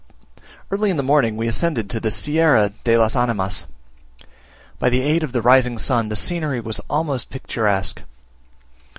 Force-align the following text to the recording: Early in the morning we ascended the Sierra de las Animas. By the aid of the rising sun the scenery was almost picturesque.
Early 0.71 0.89
in 0.89 0.97
the 0.97 1.03
morning 1.03 1.37
we 1.37 1.47
ascended 1.47 1.87
the 1.89 2.09
Sierra 2.09 2.71
de 2.85 2.97
las 2.97 3.15
Animas. 3.15 3.67
By 4.79 4.89
the 4.89 5.01
aid 5.01 5.21
of 5.21 5.31
the 5.31 5.43
rising 5.43 5.77
sun 5.77 6.09
the 6.09 6.15
scenery 6.15 6.59
was 6.59 6.81
almost 6.89 7.29
picturesque. 7.29 8.01